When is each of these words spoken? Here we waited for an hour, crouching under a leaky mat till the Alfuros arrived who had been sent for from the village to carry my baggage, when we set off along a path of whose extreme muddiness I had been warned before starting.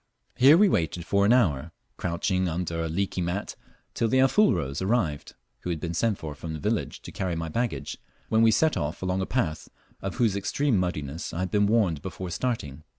Here 0.35 0.57
we 0.57 0.67
waited 0.67 1.05
for 1.05 1.27
an 1.27 1.31
hour, 1.31 1.71
crouching 1.95 2.47
under 2.49 2.81
a 2.83 2.89
leaky 2.89 3.21
mat 3.21 3.55
till 3.93 4.07
the 4.07 4.17
Alfuros 4.19 4.81
arrived 4.81 5.35
who 5.59 5.69
had 5.69 5.79
been 5.79 5.93
sent 5.93 6.17
for 6.17 6.33
from 6.33 6.53
the 6.53 6.59
village 6.59 7.03
to 7.03 7.11
carry 7.11 7.35
my 7.35 7.49
baggage, 7.49 7.99
when 8.27 8.41
we 8.41 8.49
set 8.49 8.75
off 8.75 9.03
along 9.03 9.21
a 9.21 9.27
path 9.27 9.69
of 10.01 10.15
whose 10.15 10.35
extreme 10.35 10.75
muddiness 10.79 11.35
I 11.35 11.41
had 11.41 11.51
been 11.51 11.67
warned 11.67 12.01
before 12.01 12.31
starting. 12.31 12.81